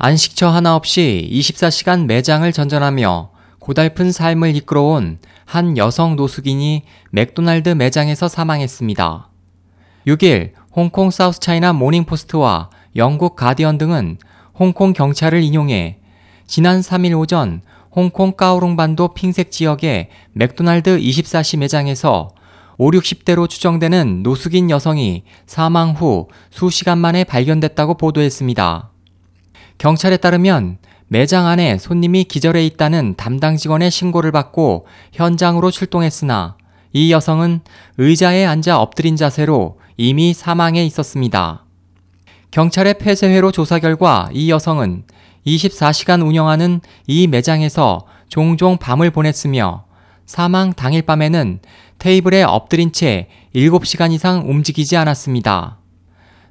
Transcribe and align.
안식처 0.00 0.48
하나 0.48 0.76
없이 0.76 1.28
24시간 1.32 2.06
매장을 2.06 2.50
전전하며 2.52 3.30
고달픈 3.58 4.12
삶을 4.12 4.54
이끌어온 4.54 5.18
한 5.44 5.76
여성 5.76 6.14
노숙인이 6.14 6.84
맥도날드 7.10 7.70
매장에서 7.70 8.28
사망했습니다. 8.28 9.28
6일 10.06 10.52
홍콩 10.70 11.10
사우스차이나 11.10 11.72
모닝포스트와 11.72 12.70
영국 12.94 13.34
가디언 13.34 13.76
등은 13.78 14.18
홍콩 14.56 14.92
경찰을 14.92 15.42
인용해 15.42 15.98
지난 16.46 16.80
3일 16.80 17.18
오전 17.18 17.60
홍콩 17.90 18.36
까오롱반도 18.36 19.14
핑색 19.14 19.50
지역의 19.50 20.10
맥도날드 20.32 20.96
24시 20.96 21.58
매장에서 21.58 22.28
5, 22.76 22.92
60대로 22.92 23.48
추정되는 23.48 24.22
노숙인 24.22 24.70
여성이 24.70 25.24
사망 25.46 25.90
후 25.90 26.28
수시간 26.50 26.98
만에 26.98 27.24
발견됐다고 27.24 27.96
보도했습니다. 27.96 28.92
경찰에 29.78 30.16
따르면 30.16 30.78
매장 31.06 31.46
안에 31.46 31.78
손님이 31.78 32.24
기절해 32.24 32.66
있다는 32.66 33.14
담당 33.16 33.56
직원의 33.56 33.90
신고를 33.90 34.32
받고 34.32 34.86
현장으로 35.12 35.70
출동했으나 35.70 36.56
이 36.92 37.12
여성은 37.12 37.60
의자에 37.96 38.44
앉아 38.44 38.78
엎드린 38.80 39.16
자세로 39.16 39.78
이미 39.96 40.34
사망해 40.34 40.84
있었습니다. 40.84 41.64
경찰의 42.50 42.98
폐쇄회로 42.98 43.52
조사 43.52 43.78
결과 43.78 44.28
이 44.32 44.50
여성은 44.50 45.04
24시간 45.46 46.26
운영하는 46.26 46.80
이 47.06 47.26
매장에서 47.26 48.06
종종 48.28 48.76
밤을 48.78 49.10
보냈으며 49.10 49.84
사망 50.26 50.72
당일 50.72 51.02
밤에는 51.02 51.60
테이블에 51.98 52.42
엎드린 52.42 52.92
채 52.92 53.28
7시간 53.54 54.12
이상 54.12 54.48
움직이지 54.48 54.96
않았습니다. 54.96 55.78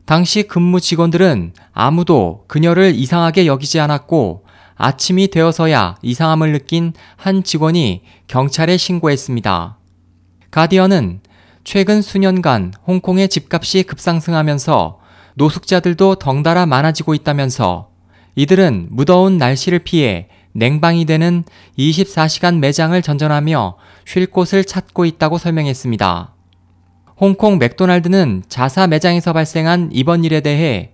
당시 0.08 0.44
근무 0.44 0.80
직원들은 0.80 1.52
아무도 1.74 2.46
그녀를 2.48 2.96
이상하게 2.96 3.46
여기지 3.46 3.82
않았고 3.82 4.46
아침이 4.76 5.28
되어서야 5.28 5.98
이상함을 6.02 6.54
느낀 6.54 6.94
한 7.18 7.44
직원이 7.44 8.04
경찰에 8.28 8.78
신고했습니다. 8.78 9.78
가디언은 10.50 11.20
최근 11.66 12.02
수년간 12.02 12.72
홍콩의 12.88 13.28
집값이 13.28 13.84
급상승하면서 13.84 15.00
노숙자들도 15.36 16.16
덩달아 16.16 16.66
많아지고 16.66 17.14
있다면서 17.14 17.90
이들은 18.36 18.88
무더운 18.92 19.38
날씨를 19.38 19.80
피해 19.80 20.30
냉방이 20.54 21.04
되는 21.04 21.44
24시간 21.78 22.60
매장을 22.60 23.00
전전하며 23.02 23.76
쉴 24.06 24.28
곳을 24.28 24.64
찾고 24.64 25.04
있다고 25.04 25.38
설명했습니다. 25.38 26.37
홍콩 27.20 27.58
맥도날드는 27.58 28.44
자사 28.48 28.86
매장에서 28.86 29.34
발생한 29.34 29.90
이번 29.92 30.24
일에 30.24 30.40
대해 30.42 30.92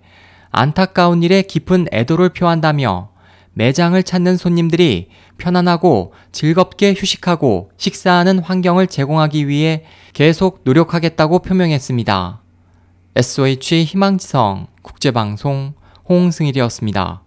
안타까운 0.50 1.22
일에 1.22 1.42
깊은 1.42 1.88
애도를 1.92 2.30
표한다며 2.30 3.10
매장을 3.52 4.02
찾는 4.02 4.38
손님들이 4.38 5.08
편안하고 5.36 6.14
즐겁게 6.32 6.94
휴식하고 6.96 7.70
식사하는 7.76 8.38
환경을 8.38 8.86
제공하기 8.86 9.48
위해 9.48 9.84
계속 10.14 10.60
노력하겠다고 10.64 11.40
표명했습니다. 11.40 12.40
SOH 13.16 13.84
희망지성 13.84 14.68
국제방송 14.82 15.74
홍승일이었습니다. 16.08 17.23